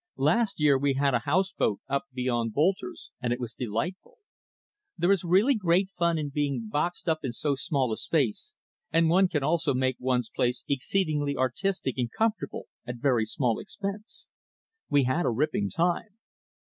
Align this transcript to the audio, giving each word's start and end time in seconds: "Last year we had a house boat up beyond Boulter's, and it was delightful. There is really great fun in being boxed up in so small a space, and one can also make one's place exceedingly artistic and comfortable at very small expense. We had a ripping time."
"Last 0.17 0.59
year 0.59 0.79
we 0.79 0.95
had 0.95 1.13
a 1.13 1.19
house 1.29 1.51
boat 1.55 1.79
up 1.87 2.05
beyond 2.11 2.53
Boulter's, 2.55 3.11
and 3.21 3.31
it 3.31 3.39
was 3.39 3.53
delightful. 3.53 4.17
There 4.97 5.11
is 5.11 5.23
really 5.23 5.53
great 5.53 5.89
fun 5.91 6.17
in 6.17 6.29
being 6.31 6.67
boxed 6.71 7.07
up 7.07 7.19
in 7.21 7.33
so 7.33 7.53
small 7.53 7.93
a 7.93 7.97
space, 7.97 8.55
and 8.91 9.09
one 9.09 9.27
can 9.27 9.43
also 9.43 9.75
make 9.75 9.97
one's 9.99 10.31
place 10.35 10.63
exceedingly 10.67 11.37
artistic 11.37 11.99
and 11.99 12.11
comfortable 12.11 12.65
at 12.83 12.95
very 12.95 13.25
small 13.27 13.59
expense. 13.59 14.27
We 14.89 15.03
had 15.03 15.23
a 15.23 15.29
ripping 15.29 15.69
time." 15.69 16.17